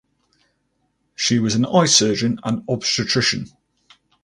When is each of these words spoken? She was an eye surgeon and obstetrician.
She 1.15 1.37
was 1.37 1.53
an 1.53 1.63
eye 1.63 1.85
surgeon 1.85 2.39
and 2.43 2.63
obstetrician. 2.67 3.51